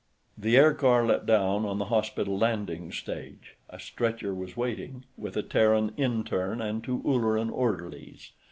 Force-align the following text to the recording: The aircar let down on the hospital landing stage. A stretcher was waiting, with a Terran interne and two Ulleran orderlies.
The 0.35 0.57
aircar 0.57 1.05
let 1.05 1.27
down 1.27 1.63
on 1.63 1.77
the 1.77 1.85
hospital 1.93 2.35
landing 2.35 2.91
stage. 2.91 3.55
A 3.69 3.79
stretcher 3.79 4.33
was 4.33 4.57
waiting, 4.57 5.05
with 5.15 5.37
a 5.37 5.43
Terran 5.43 5.91
interne 5.95 6.59
and 6.59 6.83
two 6.83 7.03
Ulleran 7.05 7.51
orderlies. 7.51 8.31